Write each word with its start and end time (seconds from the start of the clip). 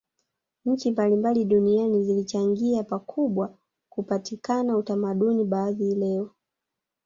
Nchi 0.65 0.91
mbalimbali 0.91 1.45
duniani 1.45 2.03
zilichangia 2.03 2.83
pakubwa 2.83 3.53
kupatikana 3.89 4.77
utamaduni 4.77 5.43
baadhi 5.45 5.95
leo 5.95 6.29